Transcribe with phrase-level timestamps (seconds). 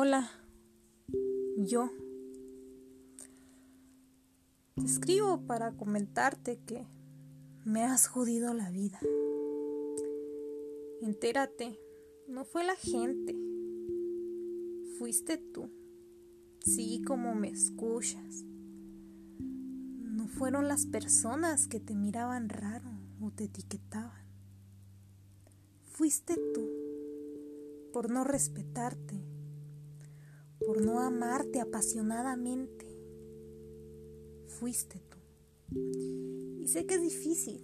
[0.00, 0.30] Hola,
[1.56, 1.90] yo.
[4.76, 6.86] Te escribo para comentarte que
[7.64, 9.00] me has jodido la vida.
[11.02, 11.80] Entérate,
[12.28, 13.34] no fue la gente,
[15.00, 15.68] fuiste tú.
[16.60, 18.44] Sí, como me escuchas.
[19.40, 24.28] No fueron las personas que te miraban raro o te etiquetaban.
[25.86, 26.70] Fuiste tú
[27.92, 29.37] por no respetarte
[30.64, 32.86] por no amarte apasionadamente.
[34.46, 35.18] Fuiste tú.
[36.60, 37.60] Y sé que es difícil,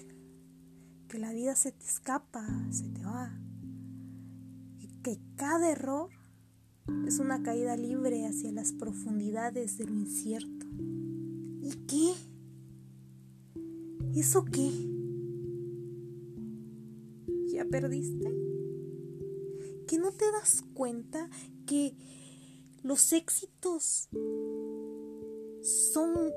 [1.09, 3.39] que la vida se te escapa, se te va,
[4.79, 6.11] y que cada error
[7.07, 10.67] es una caída libre hacia las profundidades de lo incierto.
[11.63, 12.13] ¿Y qué?
[14.15, 14.71] ¿Eso qué?
[17.49, 18.31] ¿Ya perdiste?
[19.87, 21.31] ¿Que no te das cuenta
[21.67, 21.97] que
[22.85, 24.11] los éxitos
[25.63, 26.31] son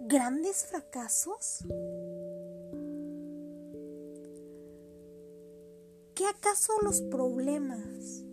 [0.00, 1.64] grandes fracasos?
[6.14, 8.24] ¿Qué acaso los problemas,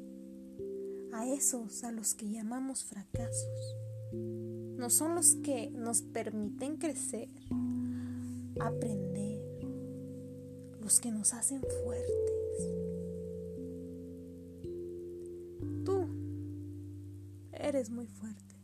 [1.11, 3.75] a esos a los que llamamos fracasos,
[4.13, 7.29] no son los que nos permiten crecer,
[8.59, 9.41] aprender,
[10.81, 12.94] los que nos hacen fuertes?
[17.75, 18.55] Eres muy fuerte.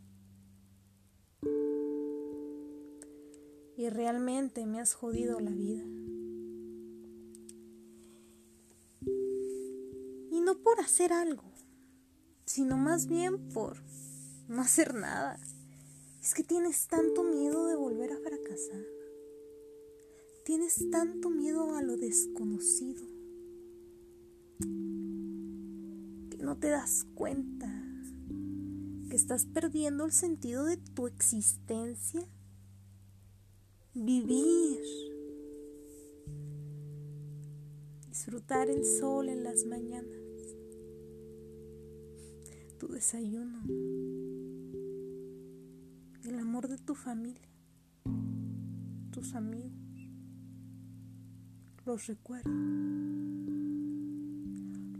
[3.76, 5.84] Y realmente me has jodido la vida.
[10.30, 11.44] Y no por hacer algo,
[12.46, 13.82] sino más bien por
[14.48, 15.38] no hacer nada.
[16.22, 18.82] Es que tienes tanto miedo de volver a fracasar.
[20.46, 23.04] Tienes tanto miedo a lo desconocido
[26.30, 27.81] que no te das cuenta
[29.12, 32.26] que estás perdiendo el sentido de tu existencia.
[33.92, 34.80] Vivir.
[38.08, 40.18] Disfrutar el sol en las mañanas.
[42.78, 43.60] Tu desayuno.
[46.24, 47.50] El amor de tu familia.
[49.10, 50.08] Tus amigos.
[51.84, 52.50] Los recuerdos.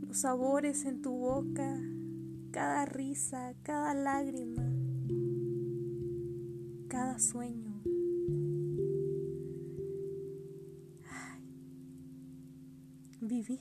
[0.07, 1.81] Los sabores en tu boca
[2.53, 4.63] cada risa, cada lágrima,
[6.89, 7.73] cada sueño.
[13.23, 13.61] vivir.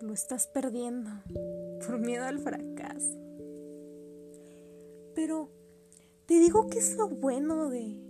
[0.00, 1.10] Lo estás perdiendo
[1.86, 3.20] por miedo al fracaso.
[5.14, 5.50] Pero
[6.26, 8.00] te digo que es lo bueno de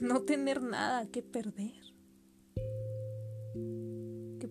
[0.00, 1.74] no tener nada que perder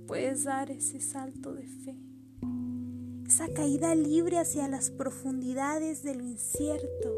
[0.07, 1.95] puedes dar ese salto de fe,
[3.27, 7.13] esa caída libre hacia las profundidades de lo incierto.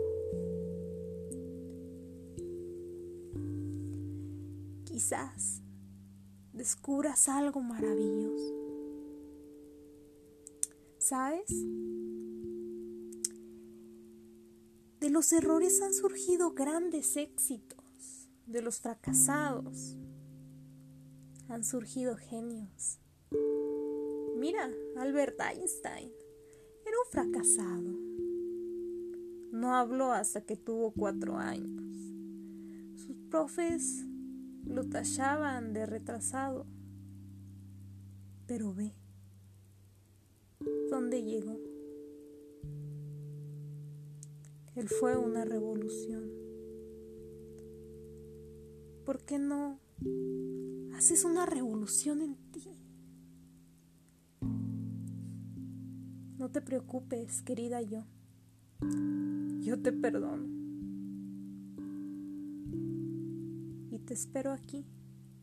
[4.86, 5.62] Quizás
[6.52, 8.56] descubras algo maravilloso.
[10.98, 11.50] ¿Sabes?
[15.00, 19.96] De los errores han surgido grandes éxitos, de los fracasados
[21.50, 23.00] han surgido genios.
[24.38, 26.12] Mira, Albert Einstein
[26.86, 28.10] era un fracasado.
[29.52, 31.84] No habló hasta que tuvo cuatro años.
[32.96, 34.06] Sus profes
[34.64, 36.68] lo tallaban de retrasado.
[38.46, 38.94] Pero ve,
[40.90, 41.60] ¿dónde llegó?
[44.76, 46.32] Él fue una revolución.
[49.04, 49.80] ¿Por qué no
[51.00, 52.62] haces una revolución en ti.
[56.38, 58.04] No te preocupes, querida yo.
[59.62, 60.46] Yo te perdono.
[63.92, 64.86] Y te espero aquí,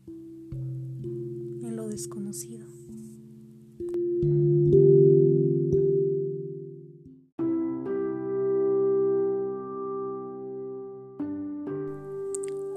[0.05, 2.67] en lo desconocido.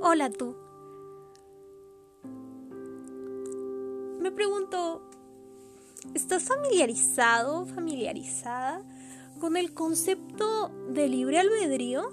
[0.01, 0.60] Hola tú.
[6.31, 8.85] ¿Estás familiarizado, familiarizada
[9.41, 12.09] con el concepto de libre albedrío?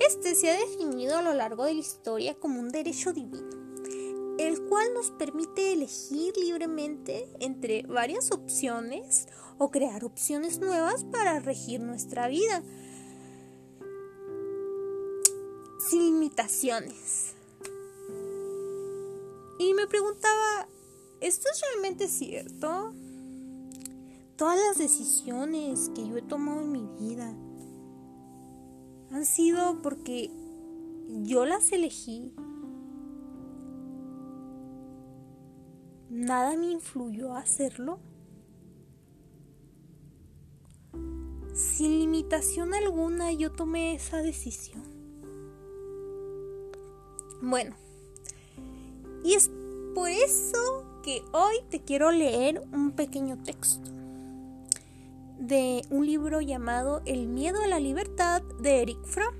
[0.00, 3.50] Este se ha definido a lo largo de la historia como un derecho divino,
[4.38, 9.28] el cual nos permite elegir libremente entre varias opciones
[9.58, 12.62] o crear opciones nuevas para regir nuestra vida,
[15.90, 17.34] sin limitaciones.
[19.58, 20.66] Y me preguntaba,
[21.20, 22.92] ¿esto es realmente cierto?
[24.36, 27.34] Todas las decisiones que yo he tomado en mi vida
[29.10, 30.30] han sido porque
[31.24, 32.32] yo las elegí.
[36.10, 37.98] Nada me influyó a hacerlo.
[41.52, 44.84] Sin limitación alguna yo tomé esa decisión.
[47.42, 47.76] Bueno,
[49.24, 49.50] y es
[49.94, 50.87] por eso
[51.32, 53.90] hoy te quiero leer un pequeño texto
[55.38, 59.34] de un libro llamado El miedo a la libertad de Eric Fromm,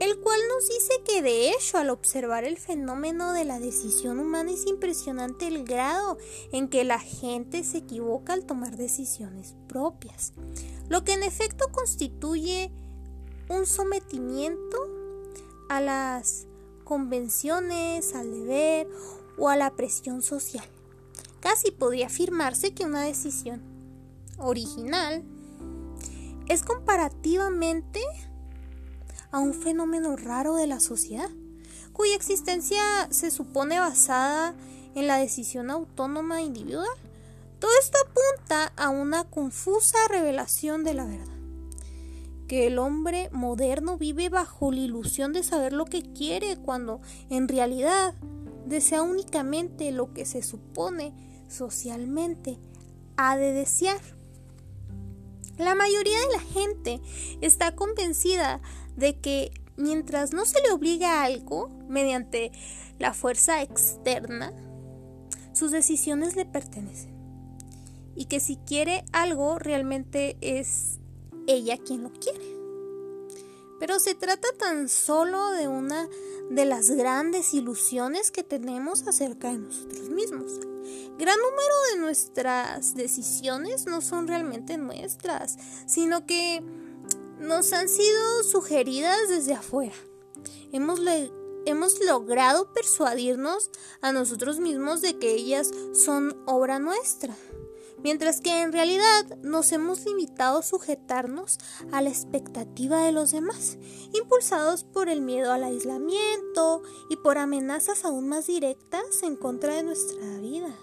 [0.00, 4.50] el cual nos dice que de hecho al observar el fenómeno de la decisión humana
[4.50, 6.18] es impresionante el grado
[6.50, 10.32] en que la gente se equivoca al tomar decisiones propias,
[10.88, 12.72] lo que en efecto constituye
[13.48, 14.88] un sometimiento
[15.68, 16.46] a las
[16.84, 18.88] convenciones, al deber
[19.42, 20.64] o a la presión social.
[21.40, 23.60] Casi podría afirmarse que una decisión
[24.38, 25.24] original
[26.48, 28.00] es comparativamente
[29.32, 31.28] a un fenómeno raro de la sociedad,
[31.92, 32.80] cuya existencia
[33.10, 34.54] se supone basada
[34.94, 36.86] en la decisión autónoma individual.
[37.58, 41.34] Todo esto apunta a una confusa revelación de la verdad,
[42.46, 47.48] que el hombre moderno vive bajo la ilusión de saber lo que quiere cuando en
[47.48, 48.14] realidad
[48.66, 51.12] desea únicamente lo que se supone
[51.48, 52.58] socialmente
[53.16, 54.00] ha de desear.
[55.58, 57.00] La mayoría de la gente
[57.40, 58.60] está convencida
[58.96, 62.52] de que mientras no se le obliga a algo mediante
[62.98, 64.52] la fuerza externa,
[65.52, 67.12] sus decisiones le pertenecen.
[68.14, 70.98] Y que si quiere algo, realmente es
[71.46, 72.51] ella quien lo quiere.
[73.82, 76.08] Pero se trata tan solo de una
[76.50, 80.60] de las grandes ilusiones que tenemos acerca de nosotros mismos.
[81.18, 86.62] Gran número de nuestras decisiones no son realmente nuestras, sino que
[87.40, 89.96] nos han sido sugeridas desde afuera.
[90.70, 91.00] Hemos,
[92.06, 93.68] logrado persuadirnos
[94.00, 97.34] a nosotros mismos de que ellas son obra nuestra
[98.02, 101.58] mientras que en realidad nos hemos limitado a sujetarnos
[101.92, 103.78] a la expectativa de los demás,
[104.12, 109.82] impulsados por el miedo al aislamiento y por amenazas aún más directas en contra de
[109.82, 110.74] nuestra vida,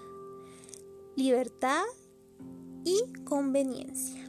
[1.16, 1.84] libertad
[2.84, 4.28] y conveniencia.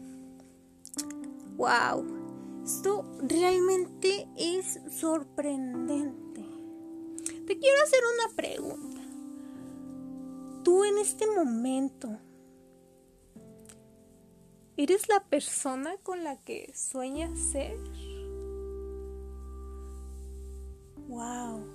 [1.58, 2.06] ¡Wow!
[2.64, 6.46] Esto realmente es sorprendente.
[7.48, 9.02] Te quiero hacer una pregunta.
[10.64, 12.20] Tú en este momento
[14.78, 17.78] ¿Eres la persona con la que sueñas ser?
[21.10, 21.66] Wow.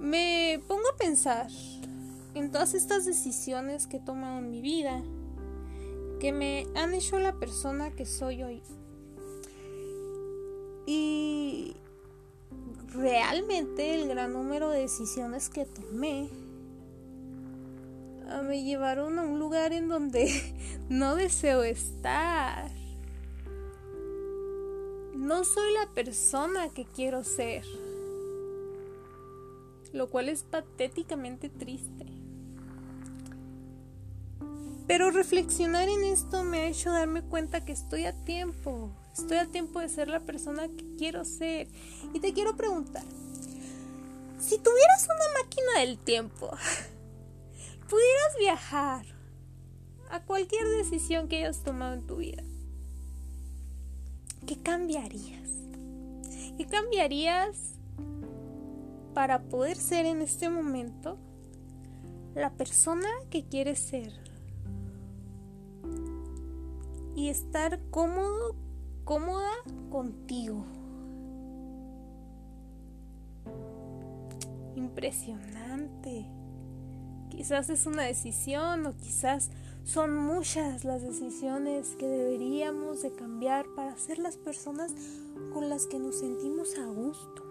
[0.00, 1.48] Me pongo a pensar
[2.34, 5.02] en todas estas decisiones que he tomado en mi vida
[6.20, 8.62] que me han hecho la persona que soy hoy.
[10.86, 11.76] Y
[12.94, 16.30] realmente el gran número de decisiones que tomé
[18.42, 20.30] me llevaron a un lugar en donde
[20.88, 22.70] no deseo estar.
[25.14, 27.64] No soy la persona que quiero ser.
[29.92, 32.06] Lo cual es patéticamente triste.
[34.86, 38.90] Pero reflexionar en esto me ha hecho darme cuenta que estoy a tiempo.
[39.16, 41.68] Estoy a tiempo de ser la persona que quiero ser.
[42.12, 43.04] Y te quiero preguntar,
[44.40, 46.50] si tuvieras una máquina del tiempo,
[48.38, 49.04] viajar
[50.10, 52.42] a cualquier decisión que hayas tomado en tu vida,
[54.46, 55.48] ¿qué cambiarías?
[56.56, 57.74] ¿Qué cambiarías
[59.14, 61.16] para poder ser en este momento
[62.34, 64.12] la persona que quieres ser?
[67.14, 68.56] Y estar cómodo,
[69.04, 69.50] cómoda
[69.90, 70.64] contigo.
[74.74, 76.39] Impresionante.
[77.40, 79.48] Quizás es una decisión o quizás
[79.82, 84.92] son muchas las decisiones que deberíamos de cambiar para ser las personas
[85.54, 87.42] con las que nos sentimos a gusto.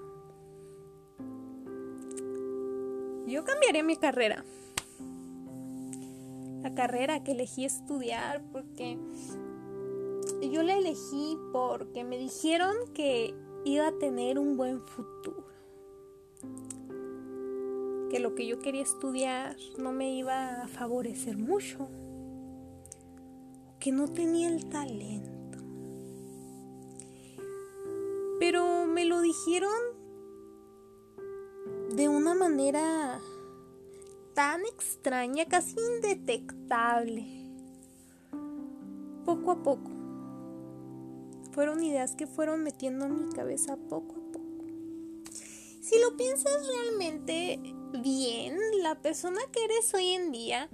[3.25, 4.46] Yo cambiaré mi carrera.
[6.62, 9.00] La carrera que elegí estudiar porque
[10.51, 13.34] yo la elegí porque me dijeron que
[13.65, 15.49] iba a tener un buen futuro
[18.09, 21.87] que lo que yo quería estudiar no me iba a favorecer mucho,
[23.79, 25.59] que no tenía el talento.
[28.39, 29.71] Pero me lo dijeron
[31.95, 33.19] de una manera
[34.33, 37.25] tan extraña, casi indetectable.
[39.25, 39.91] Poco a poco.
[41.51, 44.65] Fueron ideas que fueron metiendo en mi cabeza poco a poco.
[45.81, 47.59] Si lo piensas realmente
[48.01, 50.69] bien, la persona que eres hoy en día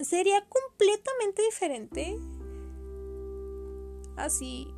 [0.00, 2.18] sería completamente diferente
[4.20, 4.68] así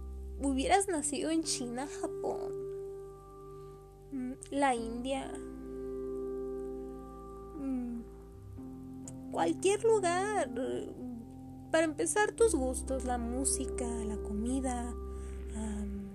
[0.41, 2.53] hubieras nacido en China, Japón,
[4.13, 5.33] mm, la India,
[7.59, 8.03] mm,
[9.31, 10.51] cualquier lugar.
[11.71, 14.95] Para empezar, tus gustos, la música, la comida,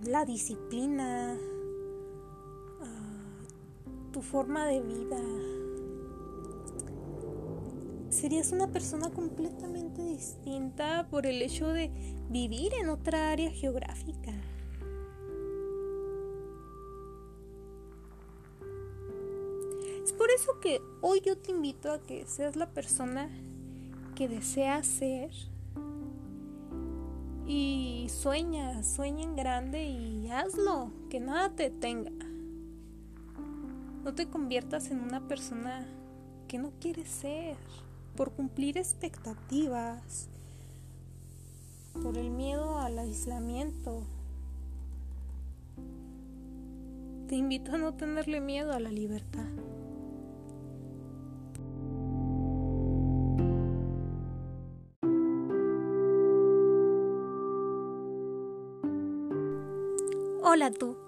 [0.04, 1.38] la disciplina,
[4.18, 5.20] tu forma de vida.
[8.10, 11.92] Serías una persona completamente distinta por el hecho de
[12.28, 14.32] vivir en otra área geográfica.
[20.04, 23.30] Es por eso que hoy yo te invito a que seas la persona
[24.16, 25.30] que deseas ser
[27.46, 32.27] y sueña, sueña en grande y hazlo, que nada te tenga.
[34.08, 35.86] No te conviertas en una persona
[36.48, 37.58] que no quieres ser
[38.16, 40.30] por cumplir expectativas,
[42.02, 44.04] por el miedo al aislamiento.
[47.28, 49.44] Te invito a no tenerle miedo a la libertad.
[60.42, 61.07] Hola tú.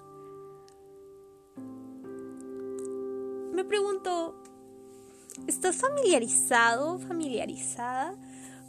[5.50, 8.16] ¿Estás familiarizado, familiarizada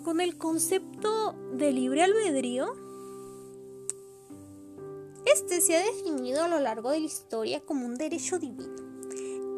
[0.02, 2.74] con el concepto de libre albedrío?
[5.26, 8.74] Este se ha definido a lo largo de la historia como un derecho divino,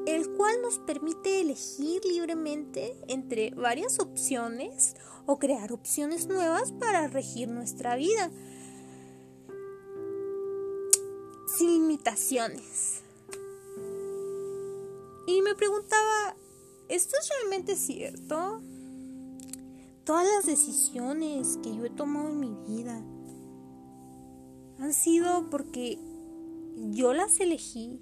[0.04, 7.46] el cual nos permite elegir libremente entre varias opciones o crear opciones nuevas para regir
[7.46, 8.32] nuestra vida,
[11.56, 13.02] sin limitaciones.
[15.28, 16.36] Y me preguntaba,
[16.92, 18.60] ¿esto es realmente cierto?
[20.04, 23.02] Todas las decisiones que yo he tomado en mi vida
[24.78, 25.98] han sido porque
[26.90, 27.98] yo las elegí.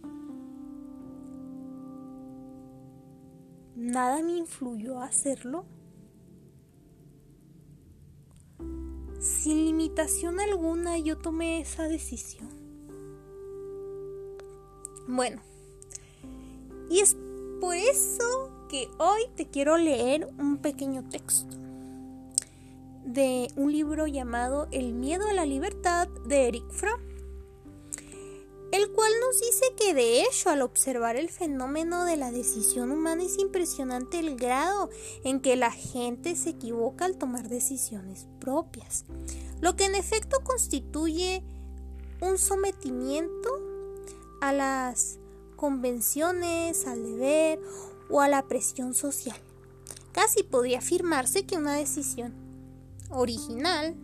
[3.77, 5.67] Nada me influyó a hacerlo.
[9.21, 12.49] Sin limitación alguna yo tomé esa decisión.
[15.07, 15.43] Bueno,
[16.91, 17.17] y es
[17.61, 21.57] por eso que hoy te quiero leer un pequeño texto
[23.05, 27.01] de un libro llamado El miedo a la libertad de Eric Fromm,
[28.71, 33.25] el cual nos dice que de hecho al observar el fenómeno de la decisión humana
[33.25, 34.89] es impresionante el grado
[35.25, 39.05] en que la gente se equivoca al tomar decisiones propias,
[39.61, 41.43] lo que en efecto constituye
[42.21, 43.51] un sometimiento
[44.41, 45.19] a las
[45.57, 47.59] convenciones, al deber
[48.11, 49.37] o a la presión social.
[50.13, 52.35] Casi podría afirmarse que una decisión
[53.11, 53.95] original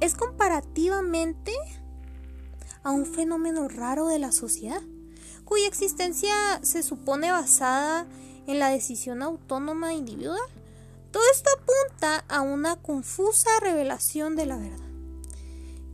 [0.00, 1.52] es comparativamente
[2.82, 4.82] a un fenómeno raro de la sociedad,
[5.44, 6.32] cuya existencia
[6.62, 8.06] se supone basada
[8.46, 10.40] en la decisión autónoma individual.
[11.10, 14.88] Todo esto apunta a una confusa revelación de la verdad,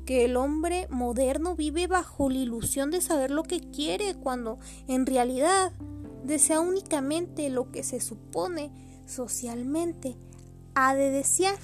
[0.05, 5.07] que el hombre moderno vive bajo la ilusión de saber lo que quiere cuando en
[5.07, 5.73] realidad
[6.27, 8.71] desea únicamente lo que se supone
[9.07, 10.17] socialmente
[10.75, 11.59] ha de desear.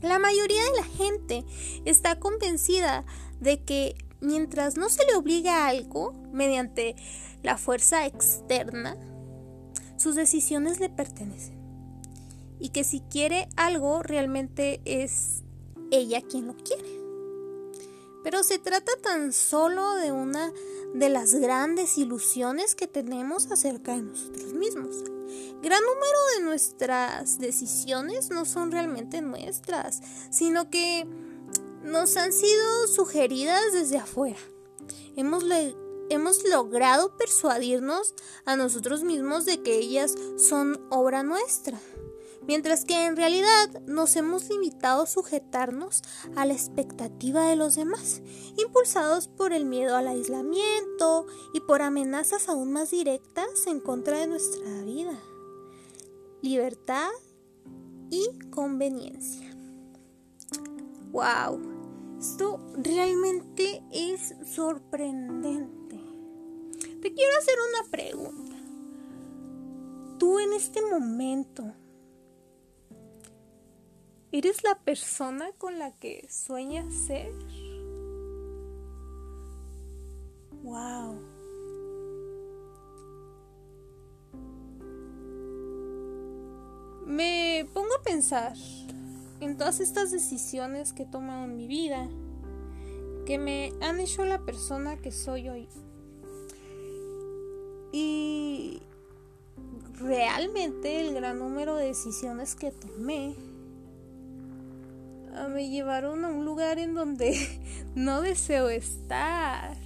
[0.00, 1.44] La mayoría de la gente
[1.84, 3.04] está convencida
[3.40, 6.96] de que mientras no se le obliga a algo mediante
[7.42, 8.96] la fuerza externa,
[9.96, 11.60] sus decisiones le pertenecen.
[12.58, 15.42] Y que si quiere algo, realmente es
[15.90, 17.01] ella quien lo quiere.
[18.22, 20.52] Pero se trata tan solo de una
[20.94, 25.02] de las grandes ilusiones que tenemos acerca de nosotros mismos.
[25.62, 30.00] Gran número de nuestras decisiones no son realmente nuestras,
[30.30, 31.06] sino que
[31.82, 34.38] nos han sido sugeridas desde afuera.
[35.16, 35.44] Hemos,
[36.10, 38.14] hemos logrado persuadirnos
[38.44, 41.80] a nosotros mismos de que ellas son obra nuestra
[42.46, 46.02] mientras que en realidad nos hemos limitado a sujetarnos
[46.36, 48.22] a la expectativa de los demás,
[48.56, 54.26] impulsados por el miedo al aislamiento y por amenazas aún más directas en contra de
[54.26, 55.18] nuestra vida,
[56.42, 57.10] libertad
[58.10, 59.50] y conveniencia.
[61.12, 61.60] ¡Wow!
[62.18, 66.00] Esto realmente es sorprendente.
[67.00, 68.56] te quiero hacer una pregunta.
[70.18, 71.74] Tú en este momento,
[74.32, 77.32] ¿eres la persona con la que sueñas ser?
[80.62, 81.20] Wow.
[87.06, 88.54] Me pongo a pensar
[89.40, 92.08] en todas estas decisiones que he tomado en mi vida,
[93.26, 95.68] que me han hecho la persona que soy hoy.
[97.92, 98.80] Y
[100.00, 103.36] realmente el gran número de decisiones que tomé
[105.48, 107.36] me llevaron a un lugar en donde
[107.94, 109.76] no deseo estar.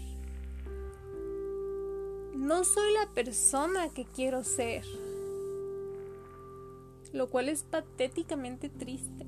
[2.35, 4.85] No soy la persona que quiero ser,
[7.12, 9.26] lo cual es patéticamente triste.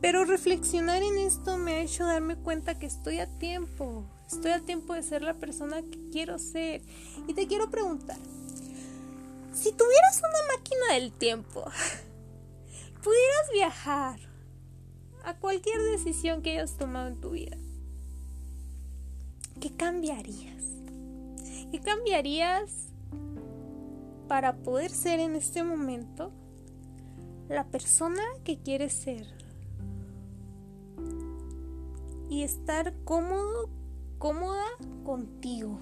[0.00, 4.60] Pero reflexionar en esto me ha hecho darme cuenta que estoy a tiempo, estoy a
[4.60, 6.80] tiempo de ser la persona que quiero ser.
[7.26, 8.16] Y te quiero preguntar,
[9.52, 11.64] si tuvieras una máquina del tiempo,
[13.02, 14.20] pudieras viajar
[15.24, 17.56] a cualquier decisión que hayas tomado en tu vida,
[19.60, 20.64] ¿qué cambiarías?
[21.70, 22.88] ¿Qué cambiarías
[24.28, 26.32] para poder ser en este momento
[27.48, 29.40] la persona que quieres ser?
[32.30, 33.68] y estar cómodo,
[34.18, 34.64] cómoda
[35.04, 35.78] contigo.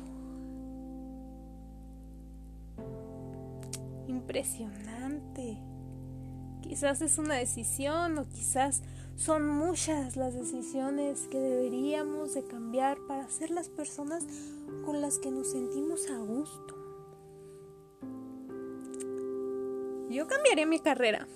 [4.09, 5.59] Impresionante.
[6.63, 8.83] Quizás es una decisión o quizás
[9.17, 14.25] son muchas las decisiones que deberíamos de cambiar para ser las personas
[14.85, 16.75] con las que nos sentimos a gusto.
[20.11, 21.27] Yo cambiaría mi carrera.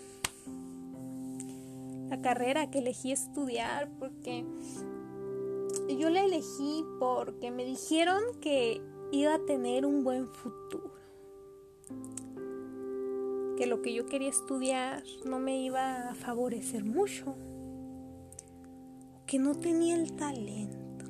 [2.09, 4.45] La carrera que elegí estudiar porque
[5.99, 8.81] yo la elegí porque me dijeron que
[9.11, 11.02] iba a tener un buen futuro.
[13.63, 17.37] Que lo que yo quería estudiar no me iba a favorecer mucho.
[19.25, 21.05] Que no tenía el talento.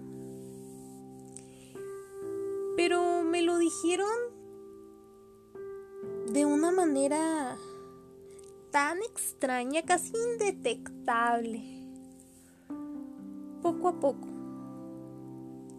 [2.76, 4.12] Pero me lo dijeron
[6.30, 7.56] de una manera
[8.70, 11.62] tan extraña, casi indetectable.
[13.62, 14.28] Poco a poco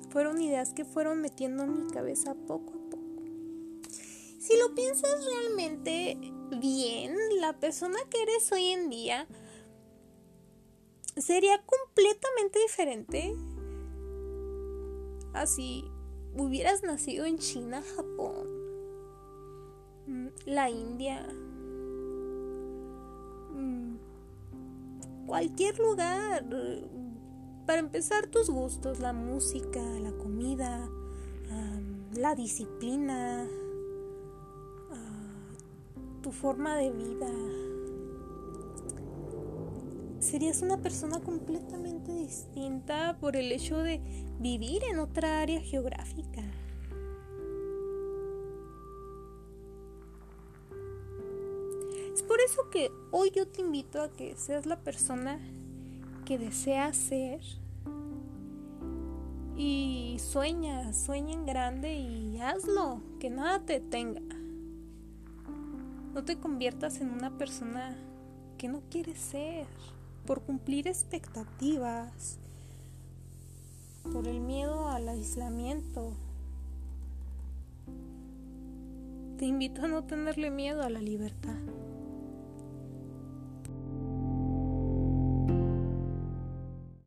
[0.10, 3.24] fueron ideas que fueron metiendo en mi cabeza poco a poco.
[4.40, 6.18] Si lo piensas realmente
[6.56, 9.28] bien, la persona que eres hoy en día
[11.18, 13.36] sería completamente diferente
[15.34, 15.84] así
[16.36, 18.48] hubieras nacido en China, Japón,
[20.08, 21.28] mm, la India,
[23.52, 23.96] mm,
[25.28, 26.46] cualquier lugar.
[27.66, 30.90] Para empezar, tus gustos, la música, la comida,
[32.16, 33.48] la disciplina,
[36.24, 37.30] tu forma de vida.
[40.20, 44.00] Serías una persona completamente distinta por el hecho de
[44.40, 46.42] vivir en otra área geográfica.
[52.16, 55.40] Es por eso que hoy yo te invito a que seas la persona
[56.26, 57.42] que deseas ser
[59.58, 64.22] y sueña, sueña en grande y hazlo, que nada te tenga.
[66.14, 67.96] No te conviertas en una persona
[68.60, 69.66] que no quieres ser
[70.28, 72.38] por cumplir expectativas,
[74.12, 76.14] por el miedo al aislamiento.
[79.38, 81.58] Te invito a no tenerle miedo a la libertad.